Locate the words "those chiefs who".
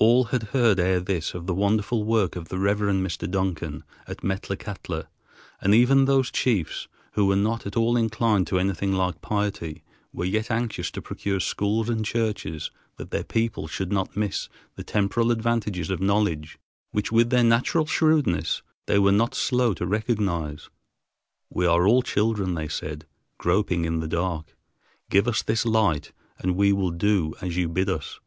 6.04-7.26